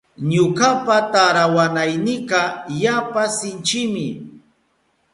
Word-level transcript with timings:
Ñukapa 0.29 0.97
tarawanaynika 1.13 2.39
yapa 2.81 3.23
sinchimi. 3.37 4.05